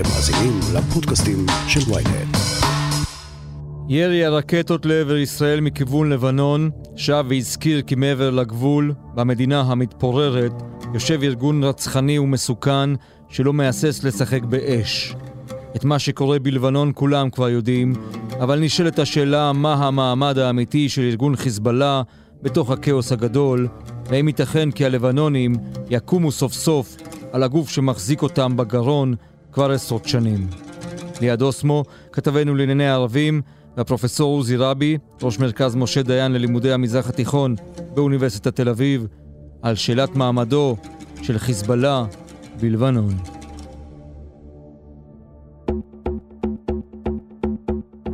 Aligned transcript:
אתם 0.00 0.08
מאזינים 0.08 0.60
לפודקאסטים 0.74 1.46
של 1.68 1.92
ויינט. 1.92 2.36
ירי 3.88 4.24
הרקטות 4.24 4.86
לעבר 4.86 5.16
ישראל 5.16 5.60
מכיוון 5.60 6.10
לבנון 6.10 6.70
שב 6.96 7.24
והזכיר 7.28 7.82
כי 7.82 7.94
מעבר 7.94 8.30
לגבול, 8.30 8.92
במדינה 9.14 9.60
המתפוררת, 9.60 10.52
יושב 10.94 11.22
ארגון 11.22 11.64
רצחני 11.64 12.18
ומסוכן 12.18 12.90
שלא 13.28 13.52
מהסס 13.52 14.04
לשחק 14.04 14.42
באש. 14.42 15.14
את 15.76 15.84
מה 15.84 15.98
שקורה 15.98 16.38
בלבנון 16.38 16.92
כולם 16.94 17.30
כבר 17.30 17.48
יודעים, 17.48 17.92
אבל 18.40 18.60
נשאלת 18.60 18.98
השאלה 18.98 19.52
מה 19.52 19.74
המעמד 19.74 20.38
האמיתי 20.38 20.88
של 20.88 21.02
ארגון 21.02 21.36
חיזבאללה 21.36 22.02
בתוך 22.42 22.70
הכאוס 22.70 23.12
הגדול, 23.12 23.68
והאם 24.06 24.28
ייתכן 24.28 24.70
כי 24.70 24.84
הלבנונים 24.84 25.54
יקומו 25.90 26.32
סוף 26.32 26.52
סוף 26.52 26.96
על 27.32 27.42
הגוף 27.42 27.70
שמחזיק 27.70 28.22
אותם 28.22 28.56
בגרון 28.56 29.14
כבר 29.52 29.70
עשרות 29.70 30.08
שנים. 30.08 30.48
ליעד 31.20 31.42
אוסמו, 31.42 31.84
כתבנו 32.12 32.54
לענייני 32.54 32.86
הערבים, 32.86 33.42
והפרופסור 33.76 34.36
עוזי 34.36 34.56
רבי, 34.56 34.98
ראש 35.22 35.38
מרכז 35.38 35.76
משה 35.76 36.02
דיין 36.02 36.32
ללימודי 36.32 36.72
המזרח 36.72 37.08
התיכון 37.08 37.54
באוניברסיטת 37.94 38.56
תל 38.56 38.68
אביב, 38.68 39.06
על 39.62 39.74
שאלת 39.74 40.16
מעמדו 40.16 40.76
של 41.22 41.38
חיזבאללה 41.38 42.04
בלבנון. 42.60 43.14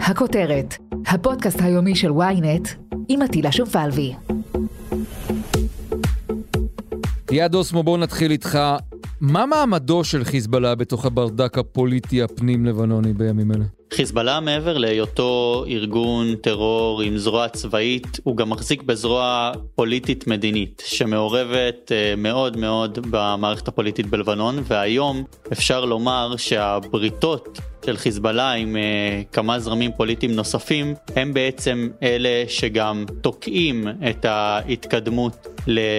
הכותרת, 0.01 0.75
הפודקאסט 1.07 1.61
היומי 1.61 1.97
של 1.97 2.11
ynet 2.11 2.69
עם 3.09 3.23
עטילה 3.23 3.53
שומפלבי. 3.53 4.15
ליעד 7.31 7.55
אוסמו, 7.55 7.83
בואו 7.83 7.97
נתחיל 7.97 8.31
איתך. 8.31 8.59
מה 9.21 9.47
מעמדו 9.47 10.05
של 10.05 10.25
חיזבאללה 10.25 10.75
בתוך 10.75 11.05
הברדק 11.05 11.59
הפוליטי 11.59 12.23
הפנים-לבנוני 12.23 13.13
בימים 13.13 13.53
אלה? 13.53 13.65
חיזבאללה 13.95 14.41
מעבר 14.41 14.79
להיותו 14.79 15.65
ארגון 15.69 16.35
טרור 16.35 17.03
עם 17.03 17.19
זרוע 17.19 17.49
צבאית, 17.49 18.21
הוא 18.23 18.37
גם 18.37 18.51
מחזיק 18.51 18.83
בזרוע 18.83 19.53
פוליטית 19.75 20.27
מדינית 20.27 20.83
שמעורבת 20.87 21.93
אה, 21.93 22.15
מאוד 22.17 22.57
מאוד 22.57 22.99
במערכת 23.11 23.69
הפוליטית 23.69 24.07
בלבנון 24.07 24.63
והיום 24.65 25.25
אפשר 25.53 25.85
לומר 25.85 26.37
שהבריתות 26.37 27.59
של 27.87 27.97
חיזבאללה 27.97 28.53
עם 28.53 28.77
uh, 28.77 29.35
כמה 29.35 29.59
זרמים 29.59 29.91
פוליטיים 29.97 30.33
נוספים 30.33 30.95
הם 31.17 31.35
בעצם 31.35 31.89
אלה 32.03 32.45
שגם 32.49 33.05
תוקעים 33.21 33.89
את 34.11 34.25
ההתקדמות 34.25 35.56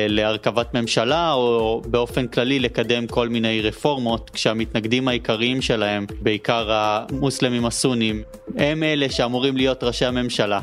להרכבת 0.09 0.73
ממשלה 0.73 1.33
או 1.33 1.81
באופן 1.87 2.27
כללי 2.27 2.59
לקדם 2.59 3.07
כל 3.07 3.29
מיני 3.29 3.61
רפורמות 3.61 4.29
כשהמתנגדים 4.29 5.07
העיקריים 5.07 5.61
שלהם 5.61 6.05
בעיקר 6.21 6.71
המוסלמים 6.71 7.65
הסונים 7.65 8.23
הם 8.57 8.83
אלה 8.83 9.09
שאמורים 9.09 9.57
להיות 9.57 9.83
ראשי 9.83 10.05
הממשלה. 10.05 10.59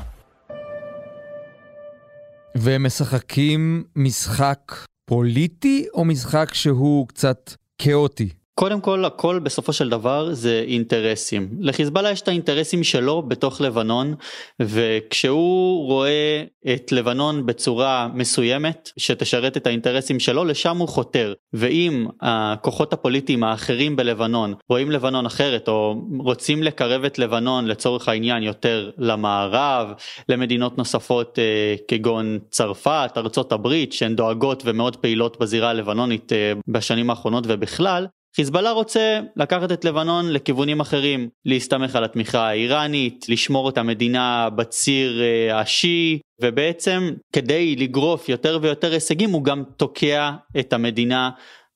והם 2.55 2.87
משחקים 2.87 3.85
משחק 3.97 4.73
פוליטי 5.07 5.87
או 5.95 6.05
משחק 6.05 6.55
שהוא 6.55 7.09
קצת 7.09 7.55
כאוטי? 7.79 8.29
קודם 8.55 8.81
כל 8.81 9.05
הכל 9.05 9.39
בסופו 9.39 9.73
של 9.73 9.89
דבר 9.89 10.33
זה 10.33 10.65
אינטרסים. 10.67 11.49
לחיזבאללה 11.61 12.11
יש 12.11 12.21
את 12.21 12.29
האינטרסים 12.29 12.85
שלו 12.85 13.23
בתוך 13.23 13.61
לבנון 13.61 14.15
וכשהוא 14.61 15.87
רואה 15.87 16.43
את 16.75 16.93
לבנון 16.93 17.47
בצורה 17.47 18.09
מסוימת 18.15 18.91
שתשרת 18.97 19.57
את 19.57 19.67
האינטרסים 19.67 20.21
שלו 20.21 20.45
לשם 20.45 20.77
הוא 20.77 20.89
חותר 20.89 21.33
ואם 21.53 22.07
הכוחות 22.21 22.93
הפוליטיים 22.93 23.45
האחרים 23.45 23.97
בלבנון 23.97 24.55
רואים 24.69 24.91
לבנון 24.91 25.27
אחרת 25.27 25.69
או 25.69 26.03
רוצים 26.19 26.63
לקרב 26.63 27.05
את 27.05 27.19
לבנון 27.19 27.67
לצורך 27.67 28.09
העניין 28.09 28.43
יותר 28.43 28.91
למערב 28.99 29.93
למדינות 30.29 30.79
נוספות 30.79 31.39
אה, 31.39 31.75
כגון 31.89 32.39
צרפת 32.51 33.13
ארצות 33.17 33.53
הברית 33.53 33.93
שהן 33.93 34.17
דואגות 34.17 34.63
ומאוד 34.67 34.97
פעילות 34.97 35.41
בזירה 35.41 35.71
הלבנונית 35.71 36.33
אה, 36.33 36.53
בשנים 36.69 37.11
האחרונות 37.11 37.45
ובכלל 37.49 38.07
חיזבאללה 38.37 38.71
רוצה 38.71 39.21
לקחת 39.37 39.73
את 39.73 39.85
לבנון 39.85 40.33
לכיוונים 40.33 40.81
אחרים, 40.81 41.29
להסתמך 41.45 41.97
על 41.97 42.05
התמיכה 42.05 42.49
האיראנית, 42.49 43.27
לשמור 43.29 43.69
את 43.69 43.79
המדינה 43.79 44.49
בציר 44.57 45.23
אה, 45.23 45.61
השיעי, 45.61 46.19
ובעצם 46.43 47.11
כדי 47.33 47.77
לגרוף 47.77 48.29
יותר 48.29 48.59
ויותר 48.63 48.93
הישגים 48.93 49.31
הוא 49.31 49.45
גם 49.45 49.63
תוקע 49.77 50.31
את 50.61 50.73
המדינה 50.73 51.31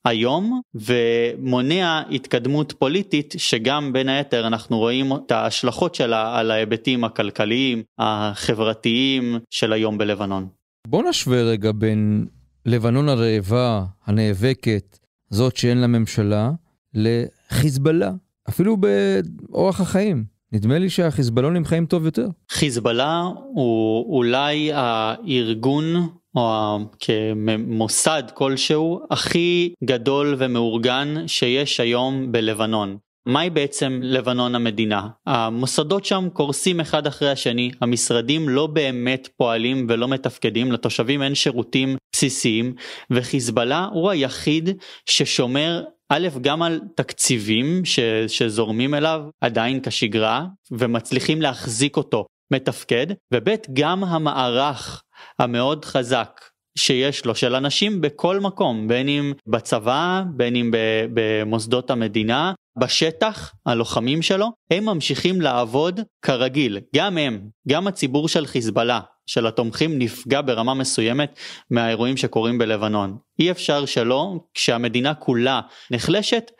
היום 0.04 0.60
ומונע 0.74 2.02
התקדמות 2.10 2.72
פוליטית 2.78 3.34
שגם 3.38 3.92
בין 3.92 4.08
היתר 4.08 4.46
אנחנו 4.46 4.78
רואים 4.78 5.12
את 5.12 5.30
ההשלכות 5.30 5.94
שלה 5.94 6.38
על 6.38 6.50
ההיבטים 6.50 7.04
הכלכליים, 7.04 7.82
החברתיים 7.98 9.38
של 9.50 9.72
היום 9.72 9.98
בלבנון. 9.98 10.48
בוא 10.86 11.02
נשווה 11.08 11.42
רגע 11.42 11.72
בין 11.74 12.26
לבנון 12.66 13.08
הרעבה, 13.08 13.84
הנאבקת, 14.06 14.97
זאת 15.30 15.56
שאין 15.56 15.78
לה 15.78 15.86
ממשלה, 15.86 16.50
לחיזבאללה, 16.94 18.10
אפילו 18.48 18.76
באורח 18.76 19.80
החיים. 19.80 20.24
נדמה 20.52 20.78
לי 20.78 20.90
שהחיזבאלונים 20.90 21.64
חיים 21.64 21.86
טוב 21.86 22.04
יותר. 22.04 22.28
חיזבאללה 22.50 23.22
הוא 23.54 24.16
אולי 24.16 24.70
הארגון 24.72 26.08
או 26.34 26.78
כמוסד 27.00 28.22
כלשהו 28.34 29.00
הכי 29.10 29.74
גדול 29.84 30.34
ומאורגן 30.38 31.14
שיש 31.26 31.80
היום 31.80 32.32
בלבנון. 32.32 32.96
מהי 33.28 33.50
בעצם 33.50 34.00
לבנון 34.02 34.54
המדינה? 34.54 35.08
המוסדות 35.26 36.04
שם 36.04 36.28
קורסים 36.32 36.80
אחד 36.80 37.06
אחרי 37.06 37.30
השני, 37.30 37.70
המשרדים 37.80 38.48
לא 38.48 38.66
באמת 38.66 39.28
פועלים 39.36 39.86
ולא 39.88 40.08
מתפקדים, 40.08 40.72
לתושבים 40.72 41.22
אין 41.22 41.34
שירותים 41.34 41.96
בסיסיים, 42.12 42.74
וחיזבאללה 43.10 43.88
הוא 43.92 44.10
היחיד 44.10 44.70
ששומר 45.06 45.82
א', 46.08 46.28
גם 46.40 46.62
על 46.62 46.80
תקציבים 46.94 47.84
ש, 47.84 48.00
שזורמים 48.28 48.94
אליו 48.94 49.22
עדיין 49.40 49.80
כשגרה 49.82 50.44
ומצליחים 50.70 51.42
להחזיק 51.42 51.96
אותו 51.96 52.26
מתפקד, 52.52 53.06
וב', 53.34 53.48
גם 53.72 54.04
המערך 54.04 55.02
המאוד 55.38 55.84
חזק 55.84 56.40
שיש 56.78 57.24
לו 57.24 57.34
של 57.34 57.54
אנשים 57.54 58.00
בכל 58.00 58.40
מקום 58.40 58.88
בין 58.88 59.08
אם 59.08 59.32
בצבא 59.46 60.22
בין 60.36 60.56
אם 60.56 60.70
במוסדות 61.14 61.90
המדינה 61.90 62.52
בשטח 62.78 63.54
הלוחמים 63.66 64.22
שלו 64.22 64.46
הם 64.70 64.84
ממשיכים 64.84 65.40
לעבוד 65.40 66.00
כרגיל. 66.22 66.78
גם 66.96 67.18
הם 67.18 67.48
גם 67.68 67.86
הציבור 67.86 68.28
של 68.28 68.46
חיזבאללה 68.46 69.00
של 69.26 69.46
התומכים 69.46 69.98
נפגע 69.98 70.40
ברמה 70.40 70.74
מסוימת 70.74 71.38
מהאירועים 71.70 72.16
שקורים 72.16 72.58
בלבנון. 72.58 73.16
אי 73.38 73.50
אפשר 73.50 73.84
שלא 73.84 74.34
כשהמדינה 74.54 75.14
כולה 75.14 75.60
נחלשת 75.90 76.50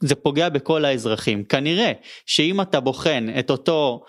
זה 0.00 0.14
פוגע 0.14 0.48
בכל 0.48 0.84
האזרחים. 0.84 1.44
כנראה 1.44 1.92
שאם 2.26 2.60
אתה 2.60 2.80
בוחן 2.80 3.26
את 3.38 3.50
אותו 3.50 4.04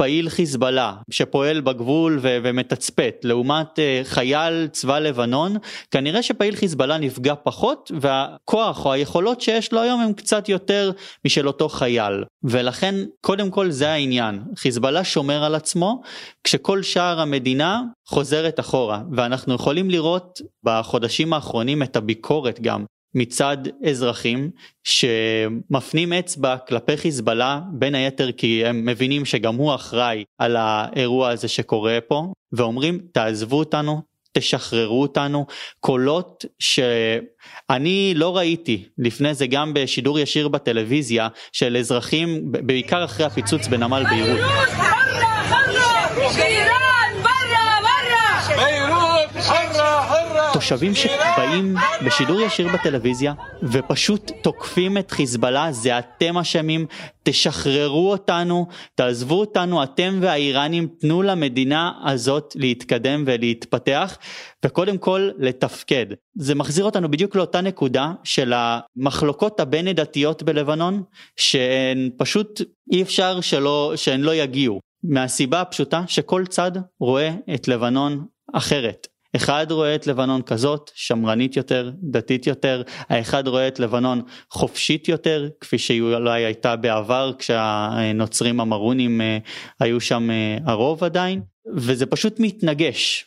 פעיל 0.00 0.28
חיזבאללה 0.28 0.94
שפועל 1.10 1.60
בגבול 1.60 2.18
ו- 2.22 2.38
ומתצפת 2.42 3.14
לעומת 3.24 3.78
uh, 3.78 4.04
חייל 4.04 4.66
צבא 4.66 4.98
לבנון 4.98 5.56
כנראה 5.90 6.22
שפעיל 6.22 6.56
חיזבאללה 6.56 6.98
נפגע 6.98 7.34
פחות 7.42 7.90
והכוח 8.00 8.86
או 8.86 8.92
היכולות 8.92 9.40
שיש 9.40 9.72
לו 9.72 9.80
היום 9.80 10.00
הם 10.00 10.12
קצת 10.12 10.48
יותר 10.48 10.90
משל 11.24 11.46
אותו 11.46 11.68
חייל. 11.68 12.24
ולכן 12.44 12.94
קודם 13.20 13.50
כל 13.50 13.70
זה 13.70 13.90
העניין. 13.90 14.42
חיזבאללה 14.56 15.04
שומר 15.04 15.44
על 15.44 15.54
עצמו 15.54 16.02
כשכל 16.44 16.82
שאר 16.82 17.20
המדינה 17.20 17.82
חוזרת 18.06 18.60
אחורה. 18.60 19.02
ואנחנו 19.12 19.54
יכולים 19.54 19.90
לראות 19.90 20.40
בחודשים 20.64 21.32
האחרונים 21.32 21.82
את 21.82 21.96
הביקורת 21.96 22.60
גם 22.60 22.84
מצד 23.14 23.56
אזרחים 23.86 24.50
שמפנים 24.84 26.12
אצבע 26.12 26.56
כלפי 26.56 26.96
חיזבאללה 26.96 27.60
בין 27.72 27.94
היתר 27.94 28.32
כי 28.32 28.66
הם 28.66 28.86
מבינים 28.86 29.24
שגם 29.24 29.54
הוא 29.54 29.74
אחראי 29.74 30.24
על 30.38 30.56
האירוע 30.56 31.28
הזה 31.28 31.48
שקורה 31.48 31.98
פה 32.08 32.32
ואומרים 32.52 33.00
תעזבו 33.12 33.58
אותנו 33.58 34.02
תשחררו 34.32 35.02
אותנו 35.02 35.46
קולות 35.80 36.44
שאני 36.58 38.12
לא 38.16 38.36
ראיתי 38.36 38.84
לפני 38.98 39.34
זה 39.34 39.46
גם 39.46 39.74
בשידור 39.74 40.18
ישיר 40.18 40.48
בטלוויזיה 40.48 41.28
של 41.52 41.76
אזרחים 41.76 42.40
בעיקר 42.44 43.04
אחרי 43.04 43.26
הפיצוץ 43.26 43.66
בנמל 43.66 44.04
ביירות. 44.10 44.40
תושבים 50.60 50.94
שבאים 50.94 51.74
בשידור 52.06 52.40
ישיר 52.40 52.68
בטלוויזיה 52.68 53.34
ופשוט 53.62 54.30
תוקפים 54.42 54.98
את 54.98 55.10
חיזבאללה, 55.10 55.72
זה 55.72 55.98
אתם 55.98 56.38
אשמים, 56.38 56.86
תשחררו 57.22 58.10
אותנו, 58.10 58.66
תעזבו 58.94 59.40
אותנו, 59.40 59.82
אתם 59.82 60.18
והאיראנים, 60.22 60.88
תנו 61.00 61.22
למדינה 61.22 61.92
הזאת 62.04 62.52
להתקדם 62.56 63.24
ולהתפתח, 63.26 64.18
וקודם 64.64 64.98
כל 64.98 65.30
לתפקד. 65.38 66.06
זה 66.34 66.54
מחזיר 66.54 66.84
אותנו 66.84 67.10
בדיוק 67.10 67.36
לאותה 67.36 67.60
נקודה 67.60 68.12
של 68.24 68.52
המחלוקות 68.56 69.60
הבין 69.60 69.88
עדתיות 69.88 70.42
בלבנון, 70.42 71.02
שהן 71.36 72.10
פשוט 72.16 72.60
אי 72.92 73.02
אפשר 73.02 73.40
שלא, 73.40 73.92
שהן 73.96 74.20
לא 74.20 74.34
יגיעו. 74.34 74.80
מהסיבה 75.04 75.60
הפשוטה 75.60 76.02
שכל 76.06 76.46
צד 76.46 76.72
רואה 77.00 77.30
את 77.54 77.68
לבנון 77.68 78.26
אחרת. 78.52 79.06
אחד 79.36 79.66
רואה 79.70 79.94
את 79.94 80.06
לבנון 80.06 80.42
כזאת, 80.42 80.90
שמרנית 80.94 81.56
יותר, 81.56 81.90
דתית 82.02 82.46
יותר, 82.46 82.82
האחד 83.08 83.48
רואה 83.48 83.68
את 83.68 83.80
לבנון 83.80 84.22
חופשית 84.50 85.08
יותר, 85.08 85.48
כפי 85.60 85.78
שהיא 85.78 86.02
אולי 86.02 86.44
הייתה 86.44 86.76
בעבר 86.76 87.32
כשהנוצרים 87.38 88.60
המרונים 88.60 89.20
אה, 89.20 89.38
היו 89.80 90.00
שם 90.00 90.30
אה, 90.30 90.58
הרוב 90.64 91.04
עדיין, 91.04 91.40
וזה 91.76 92.06
פשוט 92.06 92.40
מתנגש. 92.40 93.26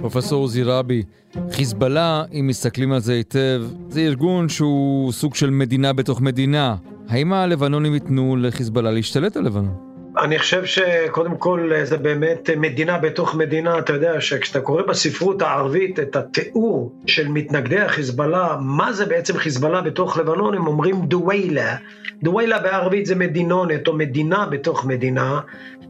פרופסור 0.00 0.42
עוזי 0.42 0.62
רבי, 0.62 1.02
חיזבאללה, 1.50 2.24
אם 2.32 2.46
מסתכלים 2.46 2.92
על 2.92 3.00
זה 3.00 3.12
היטב, 3.12 3.62
זה 3.88 4.00
ארגון 4.00 4.48
שהוא 4.48 5.12
סוג 5.12 5.34
של 5.34 5.50
מדינה 5.50 5.92
בתוך 5.92 6.20
מדינה. 6.20 6.76
האם 7.08 7.32
הלבנונים 7.32 7.94
ייתנו 7.94 8.36
לחיזבאללה 8.36 8.90
להשתלט 8.90 9.36
על 9.36 9.44
לבנון? 9.44 9.92
אני 10.18 10.38
חושב 10.38 10.64
שקודם 10.64 11.36
כל 11.36 11.70
זה 11.84 11.96
באמת 11.96 12.50
מדינה 12.56 12.98
בתוך 12.98 13.34
מדינה, 13.34 13.78
אתה 13.78 13.92
יודע 13.92 14.20
שכשאתה 14.20 14.60
קורא 14.60 14.82
בספרות 14.82 15.42
הערבית 15.42 16.00
את 16.00 16.16
התיאור 16.16 16.92
של 17.06 17.28
מתנגדי 17.28 17.80
החיזבאללה, 17.80 18.56
מה 18.60 18.92
זה 18.92 19.06
בעצם 19.06 19.36
חיזבאללה 19.36 19.80
בתוך 19.80 20.18
לבנון, 20.18 20.54
הם 20.54 20.66
אומרים 20.66 21.06
דווילה. 21.06 21.76
דווילה 22.22 22.58
בערבית 22.58 23.06
זה 23.06 23.14
מדינונת 23.14 23.88
או 23.88 23.92
מדינה 23.92 24.46
בתוך 24.46 24.84
מדינה. 24.84 25.40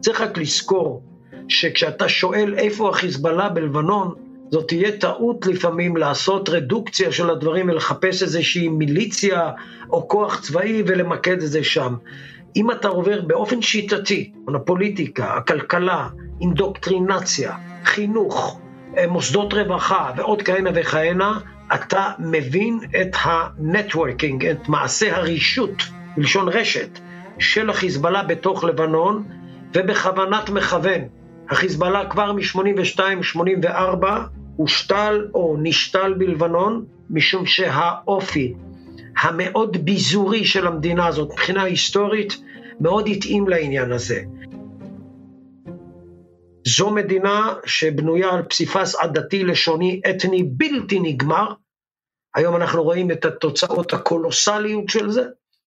צריך 0.00 0.20
רק 0.20 0.38
לזכור 0.38 1.02
שכשאתה 1.48 2.08
שואל 2.08 2.54
איפה 2.58 2.90
החיזבאללה 2.90 3.48
בלבנון, 3.48 4.14
זאת 4.52 4.68
תהיה 4.68 4.92
טעות 4.92 5.46
לפעמים 5.46 5.96
לעשות 5.96 6.48
רדוקציה 6.48 7.12
של 7.12 7.30
הדברים 7.30 7.68
ולחפש 7.68 8.22
איזושהי 8.22 8.68
מיליציה 8.68 9.50
או 9.90 10.08
כוח 10.08 10.40
צבאי 10.40 10.82
ולמקד 10.86 11.32
את 11.42 11.50
זה 11.50 11.64
שם. 11.64 11.94
אם 12.56 12.70
אתה 12.70 12.88
עובר 12.88 13.20
באופן 13.20 13.62
שיטתי, 13.62 14.32
הפוליטיקה, 14.54 15.34
הכלכלה, 15.34 16.08
אינדוקטרינציה, 16.40 17.52
חינוך, 17.84 18.60
אה, 18.98 19.06
מוסדות 19.06 19.54
רווחה 19.54 20.10
ועוד 20.16 20.42
כהנה 20.42 20.70
וכהנה, 20.74 21.38
אתה 21.74 22.10
מבין 22.18 22.78
את 23.00 23.16
הנטוורקינג, 23.22 24.46
את 24.46 24.68
מעשה 24.68 25.16
הרישות, 25.16 25.82
בלשון 26.16 26.48
רשת, 26.48 26.98
של 27.38 27.70
החיזבאללה 27.70 28.22
בתוך 28.22 28.64
לבנון, 28.64 29.24
ובכוונת 29.74 30.50
מכוון. 30.50 31.00
החיזבאללה 31.50 32.06
כבר 32.10 32.32
מ-82-84 32.32 34.04
הושתל 34.56 35.28
או 35.34 35.56
נשתל 35.62 36.14
בלבנון, 36.18 36.84
משום 37.10 37.46
שהאופי 37.46 38.54
המאוד 39.18 39.76
ביזורי 39.84 40.44
של 40.44 40.66
המדינה 40.66 41.06
הזאת 41.06 41.30
מבחינה 41.32 41.62
היסטורית 41.62 42.36
מאוד 42.80 43.08
התאים 43.08 43.48
לעניין 43.48 43.92
הזה. 43.92 44.22
זו 46.66 46.90
מדינה 46.90 47.54
שבנויה 47.66 48.30
על 48.30 48.42
פסיפס 48.42 48.94
עדתי, 48.94 49.44
לשוני, 49.44 50.00
אתני 50.10 50.42
בלתי 50.42 51.00
נגמר. 51.00 51.52
היום 52.34 52.56
אנחנו 52.56 52.82
רואים 52.82 53.10
את 53.10 53.24
התוצאות 53.24 53.92
הקולוסליות 53.92 54.88
של 54.88 55.10
זה, 55.10 55.22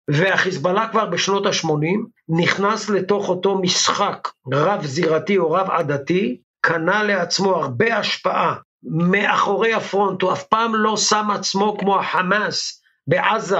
והחיזבאללה 0.07 0.87
כבר 0.91 1.05
בשנות 1.05 1.45
ה-80 1.45 1.99
נכנס 2.29 2.89
לתוך 2.89 3.29
אותו 3.29 3.61
משחק 3.61 4.27
רב-זירתי 4.53 5.37
או 5.37 5.51
רב-עדתי, 5.51 6.41
קנה 6.61 7.03
לעצמו 7.03 7.55
הרבה 7.55 7.97
השפעה 7.97 8.55
מאחורי 8.83 9.73
הפרונט, 9.73 10.21
הוא 10.21 10.33
אף 10.33 10.43
פעם 10.43 10.75
לא 10.75 10.97
שם 10.97 11.31
עצמו 11.31 11.77
כמו 11.77 11.99
החמאס 11.99 12.83
בעזה, 13.07 13.59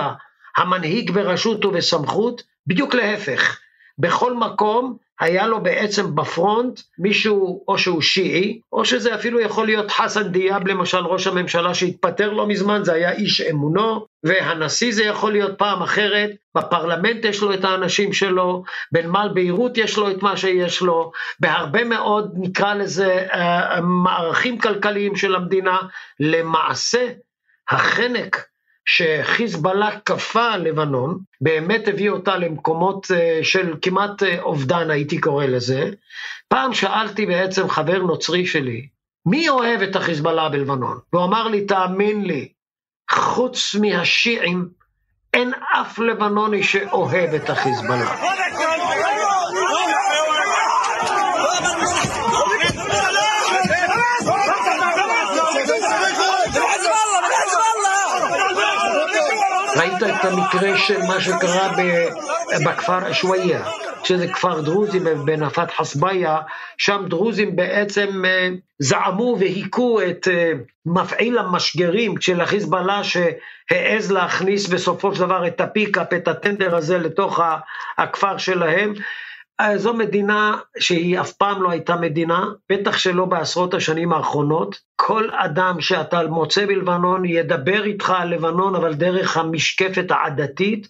המנהיג 0.58 1.12
ברשות 1.12 1.66
ובסמכות, 1.66 2.44
בדיוק 2.68 2.94
להפך. 2.94 3.60
בכל 4.00 4.34
מקום 4.34 4.98
היה 5.20 5.48
לו 5.48 5.64
בעצם 5.64 6.16
בפרונט 6.16 6.80
מישהו 7.00 7.64
או 7.68 7.78
שהוא 7.78 8.02
שיעי, 8.02 8.62
או 8.74 8.86
שזה 8.86 9.16
אפילו 9.16 9.40
יכול 9.40 9.66
להיות 9.66 9.92
חסן 9.92 10.28
דיאב 10.28 10.68
למשל 10.68 10.98
ראש 10.98 11.28
הממשלה 11.28 11.74
שהתפטר 11.74 12.34
לא 12.34 12.48
מזמן, 12.48 12.84
זה 12.84 12.94
היה 12.94 13.12
איש 13.12 13.42
אמונו, 13.42 14.06
והנשיא 14.24 14.94
זה 14.94 15.04
יכול 15.04 15.32
להיות 15.32 15.58
פעם 15.58 15.82
אחרת, 15.82 16.30
בפרלמנט 16.56 17.26
יש 17.26 17.42
לו 17.42 17.54
את 17.54 17.64
האנשים 17.64 18.14
שלו, 18.14 18.64
בנמל 18.92 19.30
ביירות 19.34 19.78
יש 19.78 19.98
לו 19.98 20.12
את 20.12 20.24
מה 20.24 20.38
שיש 20.38 20.82
לו, 20.82 21.12
בהרבה 21.40 21.84
מאוד 21.84 22.34
נקרא 22.38 22.74
לזה 22.74 23.28
uh, 23.32 23.38
מערכים 23.82 24.60
כלכליים 24.60 25.16
של 25.16 25.36
המדינה, 25.36 25.78
למעשה 26.20 27.08
החנק 27.70 28.46
שחיזבאללה 28.88 30.00
כפה 30.00 30.52
על 30.52 30.62
לבנון, 30.62 31.20
באמת 31.42 31.88
הביא 31.88 32.10
אותה 32.10 32.38
למקומות 32.38 33.08
אה, 33.12 33.40
של 33.44 33.74
כמעט 33.82 34.24
אה, 34.24 34.42
אובדן, 34.42 34.92
הייתי 34.92 35.18
קורא 35.18 35.46
לזה. 35.46 35.90
פעם 36.48 36.74
שאלתי 36.74 37.26
בעצם 37.26 37.70
חבר 37.70 37.98
נוצרי 37.98 38.46
שלי, 38.46 38.88
מי 39.26 39.50
אוהב 39.50 39.82
את 39.82 39.96
החיזבאללה 39.96 40.50
בלבנון? 40.50 41.00
והוא 41.14 41.26
אמר 41.26 41.48
לי, 41.48 41.66
תאמין 41.66 42.26
לי, 42.26 42.50
חוץ 43.12 43.76
מהשיעים, 43.76 44.70
אין 45.34 45.54
אף 45.82 46.00
לבנוני 46.00 46.64
שאוהב 46.64 47.34
את 47.34 47.50
החיזבאללה. 47.50 48.16
את 60.04 60.26
המקרה 60.26 60.78
של 60.78 61.02
מה 61.02 61.22
שקרה 61.22 61.72
בכפר 62.66 63.14
שוואיה, 63.14 63.66
שזה 64.04 64.28
כפר 64.28 64.62
דרוזי 64.62 65.00
בנפת 65.00 65.72
חסביה, 65.72 66.38
שם 66.78 67.06
דרוזים 67.10 67.56
בעצם 67.56 68.26
אה, 68.26 68.50
זעמו 68.80 69.38
והיכו 69.40 70.02
את 70.02 70.28
אה, 70.28 70.52
מפעיל 70.86 71.38
המשגרים 71.38 72.22
של 72.22 72.42
החיזבאללה 72.42 73.02
שהעז 73.04 74.12
להכניס 74.12 74.68
בסופו 74.68 75.16
של 75.16 75.20
דבר 75.20 75.48
את 75.48 75.62
הפיקאפ, 75.62 76.14
את 76.14 76.28
הטנדר 76.28 76.76
הזה 76.76 76.98
לתוך 76.98 77.40
הכפר 77.98 78.38
שלהם. 78.38 78.94
אה, 79.62 79.78
זו 79.78 79.94
מדינה 79.94 80.58
שהיא 80.80 81.20
אף 81.20 81.32
פעם 81.32 81.64
לא 81.64 81.70
הייתה 81.70 81.96
מדינה, 81.96 82.46
בטח 82.72 82.98
שלא 82.98 83.26
בעשרות 83.26 83.74
השנים 83.74 84.14
האחרונות. 84.14 84.80
כל 84.96 85.30
אדם 85.32 85.82
שאתה 85.82 86.28
מוצא 86.28 86.66
בלבנון 86.66 87.26
ידבר 87.26 87.84
איתך 87.84 88.10
על 88.10 88.30
לבנון, 88.30 88.76
אבל 88.76 88.94
דרך 88.94 89.38
המשקפת 89.38 90.06
העדתית, 90.12 90.88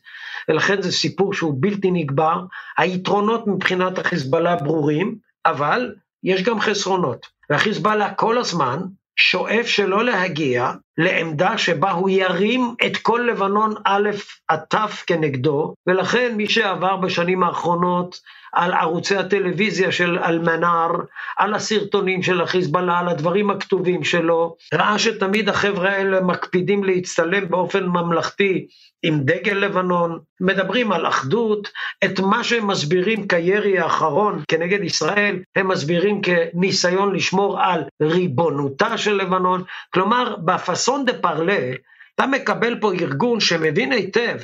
ולכן 0.49 0.81
זה 0.81 0.91
סיפור 0.91 1.33
שהוא 1.33 1.55
בלתי 1.59 1.91
נגבר. 1.91 2.41
היתרונות 2.77 3.47
מבחינת 3.47 3.97
החיזבאללה 3.97 4.55
ברורים, 4.55 5.15
אבל 5.45 5.95
יש 6.23 6.43
גם 6.43 6.59
חסרונות. 6.59 7.27
והחיזבאללה 7.49 8.13
כל 8.13 8.37
הזמן 8.37 8.79
שואף 9.15 9.67
שלא 9.67 10.03
להגיע 10.03 10.71
לעמדה 10.97 11.57
שבה 11.57 11.91
הוא 11.91 12.09
ירים 12.09 12.75
את 12.85 12.97
כל 12.97 13.27
לבנון 13.31 13.73
א' 13.85 14.09
עד 14.47 14.59
ת' 14.59 14.75
כנגדו, 15.07 15.73
ולכן 15.87 16.33
מי 16.37 16.49
שעבר 16.49 16.95
בשנים 16.95 17.43
האחרונות 17.43 18.19
על 18.53 18.73
ערוצי 18.73 19.15
הטלוויזיה 19.15 19.91
של 19.91 20.19
אלמנאר, 20.19 20.91
על 21.37 21.53
הסרטונים 21.53 22.23
של 22.23 22.41
החיזבאללה, 22.41 22.99
על 22.99 23.07
הדברים 23.09 23.49
הכתובים 23.49 24.03
שלו, 24.03 24.55
ראה 24.73 24.99
שתמיד 24.99 25.49
החבר'ה 25.49 25.89
האלה 25.89 26.21
מקפידים 26.21 26.83
להצטלם 26.83 27.49
באופן 27.49 27.85
ממלכתי 27.85 28.67
עם 29.03 29.19
דגל 29.19 29.53
לבנון, 29.53 30.19
מדברים 30.41 30.91
על 30.91 31.07
אחדות, 31.07 31.69
את 32.05 32.19
מה 32.19 32.43
שהם 32.43 32.67
מסבירים 32.67 33.27
כירי 33.27 33.79
האחרון 33.79 34.43
כנגד 34.47 34.83
ישראל, 34.83 35.39
הם 35.55 35.67
מסבירים 35.67 36.21
כניסיון 36.21 37.15
לשמור 37.15 37.61
על 37.61 37.83
ריבונותה 38.01 38.97
של 38.97 39.13
לבנון, 39.13 39.63
כלומר 39.93 40.35
בפאסון 40.87 41.05
דה 41.05 41.13
פרלה, 41.13 41.71
אתה 42.15 42.25
מקבל 42.25 42.79
פה 42.79 42.93
ארגון 42.93 43.39
שמבין 43.39 43.91
היטב 43.91 44.37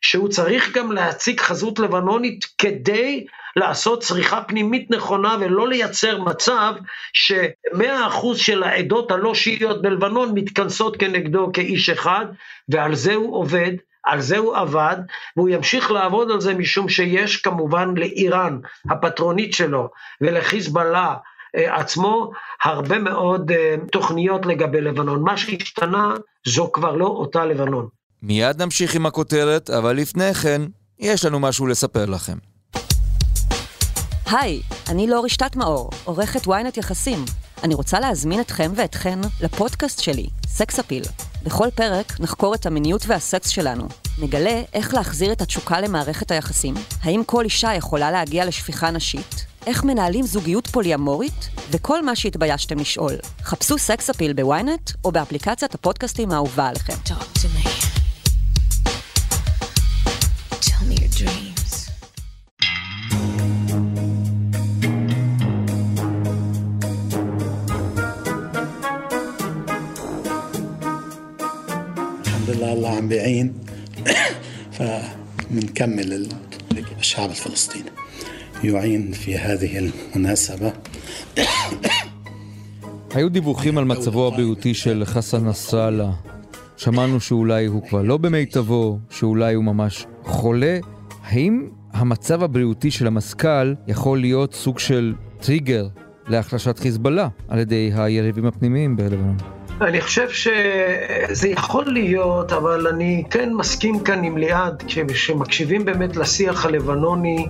שהוא 0.00 0.28
צריך 0.28 0.76
גם 0.76 0.92
להציג 0.92 1.40
חזות 1.40 1.78
לבנונית 1.78 2.44
כדי 2.58 3.26
לעשות 3.56 4.02
צריכה 4.02 4.42
פנימית 4.42 4.90
נכונה 4.90 5.36
ולא 5.40 5.68
לייצר 5.68 6.18
מצב 6.22 6.74
שמאה 7.12 8.06
אחוז 8.06 8.38
של 8.38 8.62
העדות 8.62 9.10
הלא 9.10 9.34
שיעיות 9.34 9.82
בלבנון 9.82 10.32
מתכנסות 10.34 10.96
כנגדו 10.96 11.50
כאיש 11.52 11.90
אחד, 11.90 12.26
ועל 12.68 12.94
זה 12.94 13.14
הוא 13.14 13.36
עובד. 13.36 13.72
על 14.04 14.20
זה 14.20 14.38
הוא 14.38 14.56
עבד, 14.56 14.96
והוא 15.36 15.48
ימשיך 15.48 15.90
לעבוד 15.90 16.30
על 16.30 16.40
זה 16.40 16.54
משום 16.54 16.88
שיש 16.88 17.36
כמובן 17.36 17.94
לאיראן, 17.96 18.58
הפטרונית 18.90 19.54
שלו, 19.54 19.88
ולחיזבאללה 20.20 21.14
עצמו, 21.54 22.30
הרבה 22.64 22.98
מאוד 22.98 23.50
אה, 23.50 23.74
תוכניות 23.92 24.46
לגבי 24.46 24.80
לבנון. 24.80 25.22
מה 25.22 25.36
שהשתנה 25.36 26.14
זו 26.46 26.70
כבר 26.72 26.96
לא 26.96 27.06
אותה 27.06 27.44
לבנון. 27.44 27.88
מיד 28.22 28.62
נמשיך 28.62 28.94
עם 28.94 29.06
הכותרת, 29.06 29.70
אבל 29.70 29.96
לפני 29.96 30.34
כן, 30.34 30.62
יש 30.98 31.24
לנו 31.24 31.40
משהו 31.40 31.66
לספר 31.66 32.04
לכם. 32.04 32.36
היי, 34.30 34.60
אני 34.90 35.06
לא 35.06 35.24
רשתת 35.24 35.56
מאור, 35.56 35.90
עורכת 36.04 36.46
ynet 36.46 36.78
יחסים. 36.78 37.24
אני 37.64 37.74
רוצה 37.74 38.00
להזמין 38.00 38.40
אתכם 38.40 38.72
ואתכן 38.74 39.18
לפודקאסט 39.42 40.00
שלי, 40.00 40.26
סקס 40.46 40.78
אפיל. 40.78 41.02
בכל 41.44 41.68
פרק 41.74 42.20
נחקור 42.20 42.54
את 42.54 42.66
המיניות 42.66 43.04
והסקס 43.06 43.48
שלנו. 43.48 43.88
נגלה 44.22 44.62
איך 44.72 44.94
להחזיר 44.94 45.32
את 45.32 45.40
התשוקה 45.40 45.80
למערכת 45.80 46.30
היחסים, 46.30 46.74
האם 47.02 47.22
כל 47.26 47.44
אישה 47.44 47.74
יכולה 47.74 48.10
להגיע 48.10 48.44
לשפיכה 48.44 48.90
נשית, 48.90 49.46
איך 49.67 49.83
מנהלים 49.83 50.25
זוגיות 50.25 50.67
פוליאמורית, 50.67 51.49
וכל 51.71 52.05
מה 52.05 52.15
שהתביישתם 52.15 52.79
לשאול. 52.79 53.13
חפשו 53.43 53.77
סקס 53.77 54.09
אפיל 54.09 54.33
בוויינט 54.33 54.91
או 55.05 55.11
באפליקציית 55.11 55.75
הפודקאסטים 55.75 56.31
האהובה 56.31 56.67
עליכם. 56.67 56.93
الله 72.79 72.97
عم 72.97 73.07
بيعين 73.07 73.53
فمنكمل 74.71 76.29
الشعب 76.99 77.29
الفلسطيني 77.29 77.89
يعين 78.63 79.11
في 79.11 79.37
هذه 79.37 79.89
المناسبة 80.15 80.71
היו 83.15 83.29
דיווחים 83.29 83.77
על 83.77 83.85
מצבו 83.85 84.27
הבריאותי 84.27 84.73
של 84.73 85.03
חסן 85.05 85.45
נסראללה. 85.45 86.11
שמענו 86.77 87.19
שאולי 87.19 87.65
הוא 87.65 87.87
כבר 87.87 88.01
לא 88.01 88.17
במיטבו, 88.17 88.99
שאולי 89.09 89.53
הוא 89.53 89.63
ממש 89.63 90.05
חולה. 90.23 90.79
האם 91.23 91.67
המצב 91.93 92.43
הבריאותי 92.43 92.91
של 92.91 93.07
המזכ"ל 93.07 93.73
יכול 93.87 94.19
להיות 94.19 94.53
סוג 94.53 94.79
של 94.79 95.13
טריגר 95.41 95.87
להחלשת 96.27 96.79
חיזבאללה 96.79 97.27
על 97.47 97.59
ידי 97.59 97.91
היריבים 97.95 98.45
הפנימיים 98.45 98.95
בלבנון? 98.95 99.37
אני 99.81 100.01
חושב 100.01 100.29
שזה 100.29 101.47
יכול 101.47 101.85
להיות, 101.85 102.51
אבל 102.51 102.87
אני 102.87 103.23
כן 103.29 103.53
מסכים 103.53 103.99
כאן 103.99 104.23
עם 104.23 104.37
ליעד, 104.37 104.83
כשמקשיבים 104.87 105.85
באמת 105.85 106.15
לשיח 106.15 106.65
הלבנוני, 106.65 107.45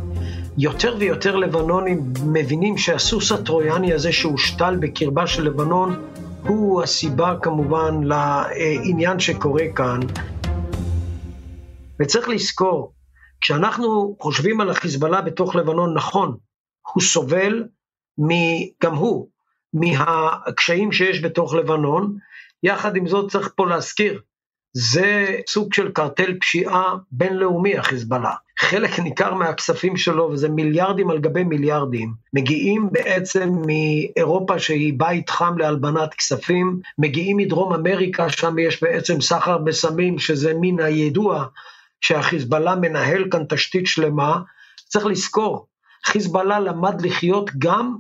יותר 0.59 0.97
ויותר 0.99 1.37
לבנונים 1.37 2.13
מבינים 2.27 2.79
שהסוס 2.79 3.33
הטרויאני 3.33 3.95
הזה 3.95 4.13
שהושתל 4.13 4.77
בקרבה 4.81 5.27
של 5.27 5.43
לבנון, 5.43 6.11
הוא 6.43 6.83
הסיבה 6.83 7.37
כמובן 7.43 8.01
לעניין 8.03 9.21
שקורה 9.21 9.65
כאן. 9.77 10.01
וצריך 12.01 12.29
לזכור, 12.29 12.93
כשאנחנו 13.41 14.17
חושבים 14.21 14.61
על 14.61 14.71
החיזבאללה 14.71 15.23
בתוך 15.23 15.57
לבנון, 15.57 15.95
נכון, 15.95 16.37
הוא 16.93 17.03
סובל, 17.03 17.65
גם 18.83 18.95
הוא, 18.95 19.29
מהקשיים 19.73 20.93
שיש 20.93 21.25
בתוך 21.25 21.55
לבנון. 21.55 22.17
יחד 22.63 22.97
עם 22.97 23.09
זאת 23.09 23.31
צריך 23.31 23.53
פה 23.57 23.67
להזכיר, 23.67 24.21
זה 24.73 25.37
סוג 25.49 25.75
של 25.75 25.93
קרטל 25.93 26.39
פשיעה 26.41 26.95
בינלאומי, 27.13 27.79
החיזבאללה. 27.79 28.35
חלק 28.59 28.99
ניכר 28.99 29.35
מהכספים 29.35 29.97
שלו, 29.97 30.31
וזה 30.33 30.49
מיליארדים 30.49 31.11
על 31.11 31.19
גבי 31.19 31.45
מיליארדים, 31.45 32.15
מגיעים 32.33 32.89
בעצם 32.93 33.49
מאירופה 33.67 34.59
שהיא 34.59 34.93
בית 34.97 35.31
חם 35.31 35.59
להלבנת 35.59 36.15
כספים, 36.15 36.81
מגיעים 36.99 37.37
מדרום 37.37 37.75
אמריקה, 37.75 38.31
שם 38.31 38.59
יש 38.59 38.83
בעצם 38.83 39.21
סחר 39.21 39.59
בסמים, 39.59 40.19
שזה 40.19 40.53
מן 40.61 40.81
הידוע 40.81 41.45
שהחיזבאללה 42.01 42.77
מנהל 42.77 43.25
כאן 43.31 43.45
תשתית 43.49 43.87
שלמה. 43.87 44.41
צריך 44.89 45.07
לזכור, 45.07 45.67
חיזבאללה 46.05 46.61
למד 46.61 47.01
לחיות 47.01 47.51
גם 47.59 47.97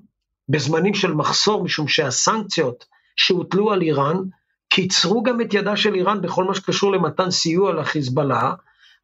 בזמנים 0.48 0.94
של 0.94 1.14
מחסור, 1.14 1.64
משום 1.64 1.88
שהסנקציות 1.88 2.84
שהוטלו 3.16 3.72
על 3.72 3.82
איראן, 3.82 4.16
קיצרו 4.68 5.22
גם 5.22 5.40
את 5.40 5.54
ידה 5.54 5.76
של 5.76 5.94
איראן 5.94 6.20
בכל 6.20 6.44
מה 6.44 6.54
שקשור 6.54 6.92
למתן 6.92 7.30
סיוע 7.30 7.72
לחיזבאללה, 7.72 8.52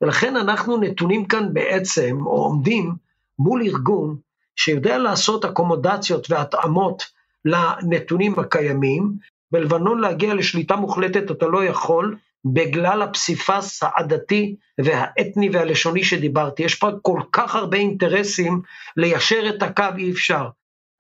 ולכן 0.01 0.37
אנחנו 0.37 0.77
נתונים 0.77 1.25
כאן 1.25 1.55
בעצם, 1.55 2.19
או 2.27 2.45
עומדים 2.45 2.95
מול 3.39 3.63
ארגון 3.63 4.17
שיודע 4.57 4.99
לעשות 4.99 5.45
אקומודציות 5.45 6.31
והתאמות 6.31 7.03
לנתונים 7.45 8.39
הקיימים, 8.39 9.13
בלבנון 9.53 10.01
להגיע 10.01 10.35
לשליטה 10.35 10.77
מוחלטת 10.77 11.31
אתה 11.31 11.47
לא 11.47 11.65
יכול, 11.65 12.17
בגלל 12.45 13.03
הפסיפס 13.03 13.83
העדתי 13.83 14.57
והאתני 14.81 15.51
והלשוני 15.53 16.05
שדיברתי. 16.05 16.63
יש 16.63 16.75
פה 16.75 16.89
כל 17.03 17.21
כך 17.33 17.55
הרבה 17.55 17.77
אינטרסים 17.77 18.63
ליישר 18.97 19.43
את 19.49 19.63
הקו 19.63 19.85
אי 19.99 20.11
אפשר. 20.11 20.49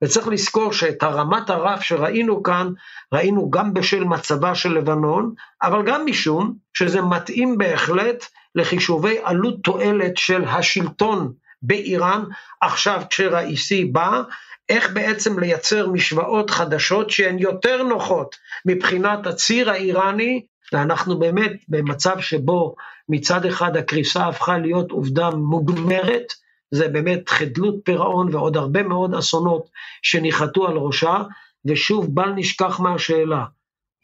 וצריך 0.02 0.28
לזכור 0.28 0.73
שאת 0.73 1.02
הרמת 1.02 1.50
הרף 1.50 1.83
שראינו 1.83 2.42
כאן, 2.42 2.73
ראינו 3.12 3.50
גם 3.50 3.75
בשל 3.75 4.04
מצבה 4.04 4.54
של 4.54 4.73
לבנון, 4.73 5.35
אבל 5.62 5.83
גם 5.83 6.07
משום 6.07 6.54
שזה 6.75 7.02
מתאים 7.02 7.59
בהחלט 7.59 8.26
לחישובי 8.54 9.19
עלות 9.23 9.54
תועלת 9.64 10.16
של 10.16 10.45
השלטון 10.45 11.33
באיראן, 11.62 12.25
עכשיו 12.61 13.02
כשראיסי 13.11 13.85
בא, 13.85 14.23
איך 14.69 14.92
בעצם 14.92 15.38
לייצר 15.38 15.88
משוואות 15.88 16.50
חדשות 16.50 17.11
שהן 17.11 17.38
יותר 17.38 17.83
נוחות 17.83 18.37
מבחינת 18.66 19.26
הציר 19.26 19.71
האיראני, 19.71 20.42
ואנחנו 20.73 21.19
באמת 21.19 21.52
במצב 21.69 22.21
שבו 22.21 22.75
מצד 23.09 23.47
אחד 23.47 23.76
הקריסה 23.76 24.26
הפכה 24.26 24.59
להיות 24.59 24.90
עובדה 24.90 25.30
מוגמרת, 25.30 26.33
זה 26.70 26.88
באמת 26.88 27.28
חדלות 27.28 27.74
פירעון 27.84 28.34
ועוד 28.34 28.56
הרבה 28.56 28.82
מאוד 28.82 29.14
אסונות 29.14 29.70
שניחתו 30.02 30.68
על 30.68 30.76
ראשה, 30.76 31.22
ושוב 31.64 32.14
בל 32.14 32.32
נשכח 32.32 32.80
מהשאלה, 32.80 33.44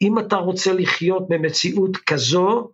אם 0.01 0.19
אתה 0.19 0.35
רוצה 0.35 0.73
לחיות 0.73 1.29
במציאות 1.29 1.97
כזו, 1.97 2.71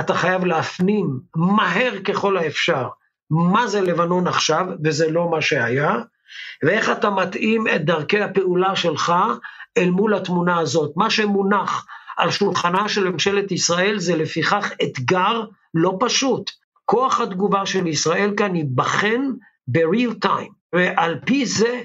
אתה 0.00 0.14
חייב 0.14 0.44
להפנים 0.44 1.20
מהר 1.36 1.92
ככל 2.04 2.36
האפשר 2.36 2.88
מה 3.30 3.66
זה 3.66 3.80
לבנון 3.80 4.26
עכשיו, 4.26 4.66
וזה 4.84 5.10
לא 5.10 5.30
מה 5.30 5.40
שהיה, 5.40 5.92
ואיך 6.62 6.90
אתה 6.90 7.10
מתאים 7.10 7.64
את 7.68 7.84
דרכי 7.84 8.20
הפעולה 8.20 8.76
שלך 8.76 9.12
אל 9.78 9.90
מול 9.90 10.14
התמונה 10.14 10.58
הזאת. 10.58 10.92
מה 10.96 11.10
שמונח 11.10 11.86
על 12.16 12.30
שולחנה 12.30 12.88
של 12.88 13.10
ממשלת 13.10 13.52
ישראל 13.52 13.98
זה 13.98 14.16
לפיכך 14.16 14.72
אתגר 14.82 15.44
לא 15.74 15.96
פשוט. 16.00 16.50
כוח 16.90 17.20
התגובה 17.20 17.66
של 17.66 17.86
ישראל 17.86 18.30
כאן 18.36 18.56
ייבחן 18.56 19.22
ב-real 19.68 20.26
time, 20.26 20.52
ועל 20.74 21.18
פי 21.26 21.46
זה 21.46 21.82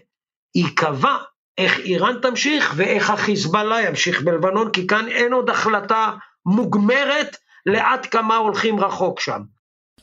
ייקבע 0.56 1.18
איך 1.58 1.80
איראן 1.80 2.16
תמשיך 2.22 2.74
ואיך 2.76 3.10
החיזבאללה 3.10 3.82
ימשיך 3.82 4.22
בלבנון, 4.22 4.70
כי 4.72 4.88
כאן 4.88 5.08
אין 5.08 5.34
עוד 5.34 5.50
החלטה 5.50 6.12
מוגמרת 6.46 7.38
לעד 7.66 8.06
כמה 8.06 8.36
הולכים 8.36 8.80
רחוק 8.80 9.20
שם. 9.20 9.42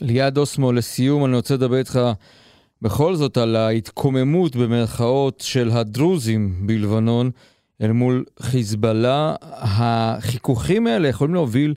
ליעד 0.00 0.38
אוסמו, 0.38 0.72
לסיום 0.72 1.24
אני 1.24 1.36
רוצה 1.36 1.54
לדבר 1.54 1.76
איתך 1.76 2.00
בכל 2.82 3.14
זאת 3.14 3.36
על 3.36 3.56
ההתקוממות 3.56 4.56
במרכאות 4.56 5.40
של 5.40 5.70
הדרוזים 5.70 6.66
בלבנון 6.66 7.30
אל 7.82 7.92
מול 7.92 8.24
חיזבאללה. 8.42 9.34
החיכוכים 9.42 10.86
האלה 10.86 11.08
יכולים 11.08 11.34
להוביל 11.34 11.74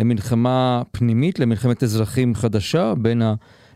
למלחמה 0.00 0.82
פנימית, 0.92 1.38
למלחמת 1.38 1.82
אזרחים 1.82 2.34
חדשה 2.34 2.94
בין 2.98 3.22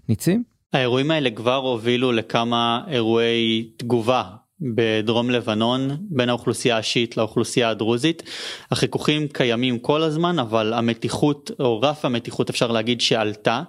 הניצים? 0.08 0.42
האירועים 0.72 1.10
האלה 1.10 1.30
כבר 1.30 1.54
הובילו 1.54 2.12
לכמה 2.12 2.80
אירועי 2.88 3.70
תגובה 3.76 4.22
בדרום 4.60 5.30
לבנון 5.30 5.96
בין 6.00 6.28
האוכלוסייה 6.28 6.78
השיעית 6.78 7.16
לאוכלוסייה 7.16 7.68
הדרוזית. 7.70 8.22
החיכוכים 8.70 9.28
קיימים 9.28 9.78
כל 9.78 10.02
הזמן 10.02 10.38
אבל 10.38 10.72
המתיחות 10.72 11.50
או 11.60 11.80
רף 11.80 12.04
המתיחות 12.04 12.50
אפשר 12.50 12.72
להגיד 12.72 13.00
שעלתה 13.00 13.62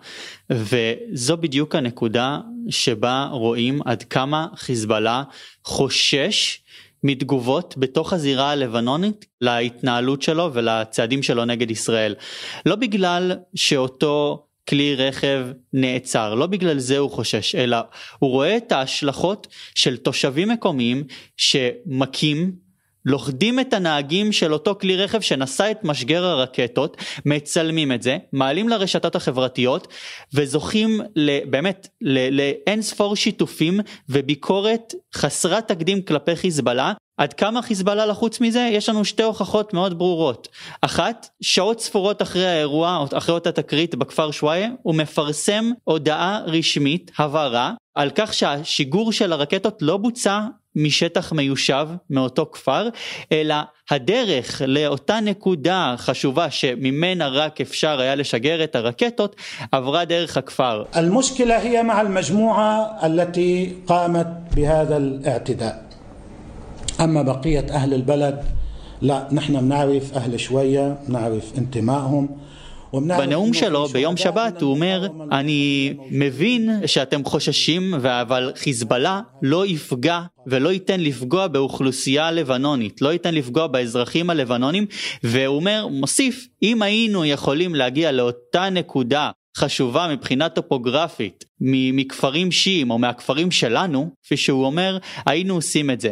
וזו 0.50 1.38
בדיוק 1.38 1.76
הנקודה 1.76 2.40
שבה 2.70 3.28
רואים 3.32 3.82
עד 3.86 4.04
כמה 4.04 4.48
חיזבאללה 4.56 5.24
חושש 5.64 6.62
מתגובות 7.04 7.76
בתוך 7.78 8.14
הזירה 8.14 8.52
הלבנונית 8.52 9.26
להתנהלות 9.42 10.22
שלו 10.22 10.50
ולצעדים 10.54 11.24
שלו 11.24 11.46
נגד 11.46 11.72
ישראל. 11.72 12.16
לא 12.66 12.76
בגלל 12.76 13.32
שאותו 13.56 14.46
כלי 14.70 14.96
רכב 14.96 15.46
נעצר, 15.74 16.36
לא 16.36 16.48
בגלל 16.48 16.80
זה 16.80 16.98
הוא 16.98 17.12
חושש, 17.12 17.56
אלא 17.56 17.78
הוא 18.20 18.30
רואה 18.30 18.58
את 18.58 18.72
ההשלכות 18.72 19.48
של 19.76 19.98
תושבים 19.98 20.50
מקומיים 20.50 21.04
שמכים 21.38 22.69
לוכדים 23.10 23.60
את 23.60 23.74
הנהגים 23.74 24.32
של 24.32 24.54
אותו 24.54 24.76
כלי 24.82 24.96
רכב 24.96 25.22
שנשא 25.22 25.72
את 25.72 25.84
משגר 25.84 26.26
הרקטות, 26.26 26.98
מצלמים 27.26 27.92
את 27.92 28.04
זה, 28.04 28.18
מעלים 28.34 28.70
לרשתות 28.70 29.16
החברתיות 29.16 29.88
וזוכים 30.34 31.02
באמת 31.50 31.88
לאין 32.02 32.82
ספור 32.82 33.16
שיתופים 33.16 33.80
וביקורת 34.10 34.94
חסרת 35.16 35.68
תקדים 35.68 36.02
כלפי 36.02 36.36
חיזבאללה. 36.36 36.94
עד 37.18 37.34
כמה 37.34 37.62
חיזבאללה 37.62 38.06
לחוץ 38.06 38.42
מזה? 38.42 38.70
יש 38.72 38.90
לנו 38.90 39.06
שתי 39.06 39.24
הוכחות 39.24 39.74
מאוד 39.74 39.98
ברורות. 39.98 40.48
אחת, 40.82 41.30
שעות 41.42 41.82
ספורות 41.82 42.22
אחרי 42.22 42.48
האירוע, 42.48 43.06
אחרי 43.14 43.36
אותה 43.36 43.52
תקרית 43.52 43.96
בכפר 43.96 44.32
שוואיה, 44.32 44.70
הוא 44.82 44.96
מפרסם 44.96 45.72
הודעה 45.84 46.40
רשמית, 46.46 47.12
הבהרה, 47.18 47.74
על 47.96 48.10
כך 48.16 48.34
שהשיגור 48.34 49.12
של 49.12 49.34
הרקטות 49.34 49.82
לא 49.82 49.98
בוצע 49.98 50.40
משטח 50.77 51.33
מיושב 51.33 51.89
מאותו 52.11 52.51
כפר, 52.53 52.89
אלא 53.33 53.55
הדרך 53.91 54.63
לאותה 54.67 55.21
נקודה 55.21 55.95
חשובה 55.99 56.51
שממנה 56.51 57.29
רק 57.29 57.61
אפשר 57.61 58.01
היה 58.01 58.15
לשגר 58.15 58.65
את 58.65 58.77
הרקטות, 58.77 59.37
עברה 59.73 60.05
דרך 60.05 60.37
הכפר. 60.37 60.85
المشكلة 60.97 61.59
هي 61.59 61.83
مع 61.83 62.01
المجموعة 62.01 63.07
التي 63.07 63.77
قامت 63.87 64.27
بهذا 64.57 64.97
الاعتداء. 64.97 65.85
أما 67.01 67.23
بقية 67.23 67.67
أهل 67.71 67.95
البلد 67.95 68.45
لا 69.01 69.29
نحن 69.33 69.61
بنعرف 69.61 70.15
أهل 70.15 70.41
شوية 70.41 70.99
بنعرف 71.09 71.59
انتمائهم 71.59 72.29
בנאום 72.94 73.54
שלו 73.54 73.88
ביום 73.88 74.18
שבת 74.18 74.62
הוא 74.62 74.72
אומר 74.72 75.08
אני 75.32 75.94
מבין 76.12 76.88
שאתם 76.88 77.24
חוששים 77.24 77.94
אבל 77.94 78.52
חיזבאללה 78.56 79.22
לא 79.42 79.66
יפגע 79.66 80.22
ולא 80.48 80.70
ייתן 80.70 81.00
לפגוע 81.00 81.48
באוכלוסייה 81.48 82.32
לבנונית 82.32 83.02
לא 83.02 83.14
ייתן 83.14 83.36
לפגוע 83.36 83.68
באזרחים 83.68 84.30
הלבנונים 84.30 84.86
והוא 85.24 85.56
אומר 85.56 85.88
מוסיף 85.92 86.48
אם 86.64 86.82
היינו 86.82 87.26
יכולים 87.26 87.76
להגיע 87.76 88.12
לאותה 88.12 88.70
נקודה 88.70 89.32
חשובה 89.58 90.08
מבחינה 90.12 90.50
טופוגרפית 90.50 91.46
מכפרים 91.62 92.52
שיעים 92.52 92.92
או 92.92 92.98
מהכפרים 92.98 93.52
שלנו 93.52 94.10
כפי 94.24 94.38
שהוא 94.38 94.66
אומר 94.66 94.98
היינו 95.26 95.56
עושים 95.56 95.90
את 95.90 96.02
זה 96.02 96.12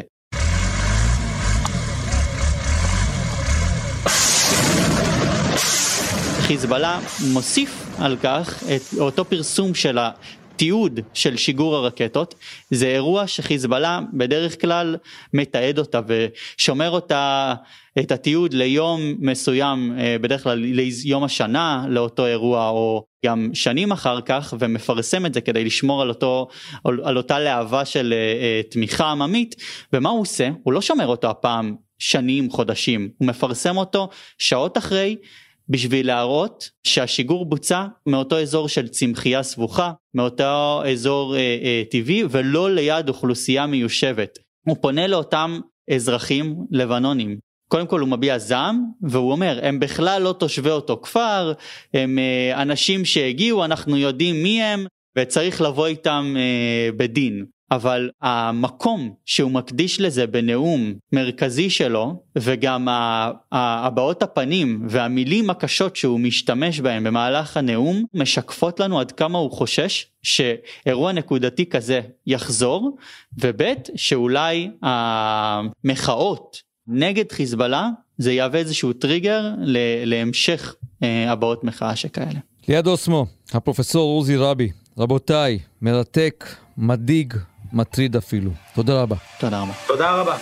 חיזבאללה 6.48 7.00
מוסיף 7.34 7.86
על 8.00 8.18
כך 8.24 8.64
את 8.64 9.00
אותו 9.00 9.26
פרסום 9.26 9.74
של 9.74 9.98
התיעוד 9.98 11.00
של 11.14 11.38
שיגור 11.38 11.76
הרקטות, 11.76 12.36
זה 12.72 12.88
אירוע 12.88 13.28
שחיזבאללה 13.28 14.00
בדרך 14.14 14.62
כלל 14.62 14.96
מתעד 15.34 15.80
אותה 15.80 16.02
ושומר 16.08 16.90
אותה, 16.90 17.54
את 18.00 18.12
התיעוד 18.12 18.54
ליום 18.54 19.02
מסוים, 19.20 19.96
אה, 20.00 20.16
בדרך 20.22 20.44
כלל 20.44 20.58
ליום 20.60 21.24
השנה 21.24 21.86
לאותו 21.90 22.26
אירוע 22.26 22.70
או 22.70 23.06
גם 23.26 23.50
שנים 23.54 23.92
אחר 23.92 24.22
כך 24.22 24.54
ומפרסם 24.60 25.26
את 25.26 25.34
זה 25.34 25.42
כדי 25.42 25.64
לשמור 25.64 26.02
על, 26.02 26.10
אותו, 26.10 26.48
על 26.86 27.18
אותה 27.18 27.40
להבה 27.40 27.86
של 27.86 28.14
אה, 28.14 28.18
אה, 28.18 28.62
תמיכה 28.70 29.06
עממית. 29.06 29.56
ומה 29.94 30.10
הוא 30.10 30.22
עושה? 30.22 30.50
הוא 30.64 30.74
לא 30.74 30.82
שומר 30.82 31.08
אותו 31.08 31.30
הפעם 31.30 31.76
שנים, 32.00 32.50
חודשים, 32.52 33.10
הוא 33.18 33.28
מפרסם 33.28 33.78
אותו 33.78 34.10
שעות 34.38 34.78
אחרי 34.78 35.16
בשביל 35.70 36.08
להראות 36.08 36.70
שהשיגור 36.84 37.46
בוצע 37.46 37.86
מאותו 38.06 38.40
אזור 38.42 38.70
של 38.70 38.88
צמחייה 38.88 39.44
סבוכה, 39.44 39.92
מאותו 40.14 40.82
אזור 40.92 41.36
אה, 41.36 41.40
אה, 41.40 41.84
טבעי 41.92 42.24
ולא 42.30 42.76
ליד 42.76 43.10
אוכלוסייה 43.10 43.68
מיושבת. 43.68 44.40
הוא 44.68 44.78
פונה 44.82 45.08
לאותם 45.08 45.60
אזרחים 45.92 46.56
לבנונים. 46.72 47.38
קודם 47.68 47.88
כל 47.88 48.00
הוא 48.00 48.10
מביע 48.10 48.38
זעם 48.38 48.84
והוא 49.02 49.32
אומר 49.32 49.60
הם 49.64 49.80
בכלל 49.80 50.22
לא 50.22 50.34
תושבי 50.34 50.70
אותו 50.70 51.00
כפר, 51.04 51.54
הם 51.94 52.20
אה, 52.20 52.62
אנשים 52.62 53.06
שהגיעו, 53.06 53.66
אנחנו 53.66 53.98
יודעים 53.98 54.44
מי 54.44 54.64
הם 54.64 54.86
וצריך 55.18 55.62
לבוא 55.62 55.88
איתם 55.88 56.34
אה, 56.38 56.90
בדין. 56.98 57.46
אבל 57.72 58.10
המקום 58.22 59.14
שהוא 59.26 59.52
מקדיש 59.52 60.02
לזה 60.02 60.28
בנאום 60.28 60.94
מרכזי 61.14 61.70
שלו 61.70 62.24
וגם 62.36 62.88
הבעות 63.52 64.24
הפנים 64.24 64.86
והמילים 64.90 65.50
הקשות 65.50 65.96
שהוא 65.96 66.20
משתמש 66.20 66.80
בהם 66.80 67.04
במהלך 67.04 67.58
הנאום 67.58 68.04
משקפות 68.14 68.80
לנו 68.80 69.00
עד 69.00 69.12
כמה 69.12 69.38
הוא 69.38 69.52
חושש 69.52 70.06
שאירוע 70.24 71.12
נקודתי 71.12 71.66
כזה 71.66 72.02
יחזור 72.28 72.98
וב' 73.44 73.62
שאולי 73.96 74.70
המחאות 74.82 76.62
נגד 76.88 77.32
חיזבאללה 77.32 77.90
זה 78.18 78.32
יהווה 78.32 78.60
איזשהו 78.60 78.94
טריגר 78.94 79.46
להמשך 80.06 80.76
אה, 81.04 81.32
הבעות 81.32 81.64
מחאה 81.64 81.96
שכאלה. 81.96 82.40
ליד 82.68 82.88
אוסמו, 82.88 83.26
הפרופסור 83.54 84.18
עוזי 84.18 84.36
רבי, 84.36 84.70
רבותיי, 84.98 85.60
מרתק, 85.82 86.46
מדאיג, 86.78 87.34
מטריד 87.74 88.16
אפילו. 88.16 88.52
תודה 88.76 89.02
רבה. 89.02 89.16
תודה 89.40 89.62
רבה. 89.62 89.74
תודה 89.88 90.12
רבה. 90.12 90.38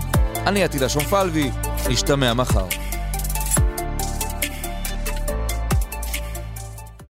אני 0.47 0.63
עתידה 0.63 0.89
שומפלבי, 0.89 1.51
נשתמע 1.89 2.33
מחר. 2.33 2.84